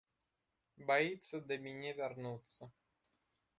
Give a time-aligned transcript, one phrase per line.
[0.91, 2.61] Баіцца да міне вярнуцца.